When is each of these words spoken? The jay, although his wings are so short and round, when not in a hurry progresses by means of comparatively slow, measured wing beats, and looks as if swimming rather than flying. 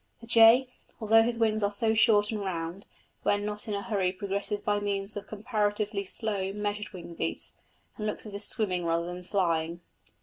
The 0.19 0.25
jay, 0.25 0.69
although 0.99 1.21
his 1.21 1.37
wings 1.37 1.61
are 1.61 1.69
so 1.69 1.93
short 1.93 2.31
and 2.31 2.39
round, 2.41 2.87
when 3.21 3.45
not 3.45 3.67
in 3.67 3.75
a 3.75 3.83
hurry 3.83 4.11
progresses 4.11 4.59
by 4.59 4.79
means 4.79 5.15
of 5.15 5.27
comparatively 5.27 6.05
slow, 6.05 6.51
measured 6.53 6.91
wing 6.91 7.13
beats, 7.13 7.53
and 7.97 8.07
looks 8.07 8.25
as 8.25 8.33
if 8.33 8.41
swimming 8.41 8.83
rather 8.83 9.05
than 9.05 9.21
flying. 9.23 9.81